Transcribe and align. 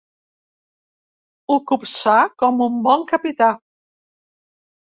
Ho 1.49 1.57
copsà 1.73 2.17
com 2.45 2.65
un 2.71 2.81
bon 2.89 3.07
capità. 3.15 3.53